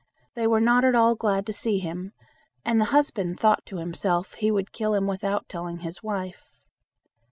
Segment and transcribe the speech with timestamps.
[0.33, 2.13] They were not at all glad to see him,
[2.65, 6.51] and the husband thought to himself he would kill him without telling his wife.